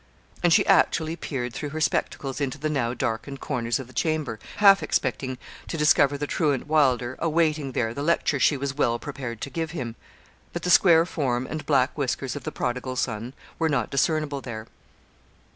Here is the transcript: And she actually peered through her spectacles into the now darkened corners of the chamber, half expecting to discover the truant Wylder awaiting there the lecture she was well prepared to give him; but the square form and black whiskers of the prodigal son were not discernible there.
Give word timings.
And 0.41 0.51
she 0.51 0.65
actually 0.65 1.15
peered 1.15 1.53
through 1.53 1.69
her 1.69 1.79
spectacles 1.79 2.41
into 2.41 2.57
the 2.57 2.71
now 2.71 2.95
darkened 2.95 3.39
corners 3.39 3.77
of 3.77 3.85
the 3.85 3.93
chamber, 3.93 4.39
half 4.55 4.81
expecting 4.81 5.37
to 5.67 5.77
discover 5.77 6.17
the 6.17 6.25
truant 6.25 6.65
Wylder 6.65 7.15
awaiting 7.19 7.73
there 7.73 7.93
the 7.93 8.01
lecture 8.01 8.39
she 8.39 8.57
was 8.57 8.73
well 8.73 8.97
prepared 8.97 9.41
to 9.41 9.51
give 9.51 9.69
him; 9.77 9.95
but 10.53 10.63
the 10.63 10.71
square 10.71 11.05
form 11.05 11.45
and 11.45 11.67
black 11.67 11.95
whiskers 11.95 12.35
of 12.35 12.45
the 12.45 12.51
prodigal 12.51 12.95
son 12.95 13.35
were 13.59 13.69
not 13.69 13.91
discernible 13.91 14.41
there. 14.41 14.65